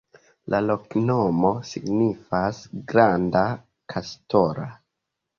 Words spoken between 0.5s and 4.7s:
La loknomo signifas: granda-kastora.